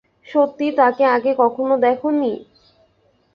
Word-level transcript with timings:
সত্যি 0.27 0.67
তাকে 0.79 1.03
আগে 1.15 1.31
কখনো 1.41 1.73
দেখোনি? 1.85 2.33